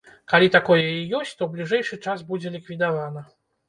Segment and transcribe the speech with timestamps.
[0.31, 3.29] Калі такое і ёсць, то ў бліжэйшы час будзе ліквідавана.